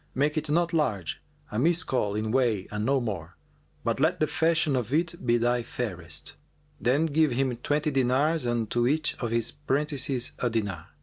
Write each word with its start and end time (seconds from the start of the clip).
Make 0.15 0.35
it 0.35 0.49
not 0.49 0.73
large, 0.73 1.21
a 1.51 1.57
Miskбl[FN#403] 1.57 2.17
in 2.17 2.31
weight 2.31 2.67
and 2.71 2.83
no 2.83 2.99
more; 2.99 3.37
but 3.83 3.99
let 3.99 4.19
the 4.19 4.25
fashion 4.25 4.75
of 4.75 4.91
it 4.91 5.23
be 5.23 5.37
thy 5.37 5.61
fairest.' 5.61 6.33
Then 6.79 7.05
give 7.05 7.33
him 7.33 7.55
twenty 7.57 7.91
dinars 7.91 8.45
and 8.47 8.67
to 8.71 8.87
each 8.87 9.15
of 9.19 9.29
his 9.29 9.51
prentices 9.51 10.31
a 10.39 10.49
dinar. 10.49 10.87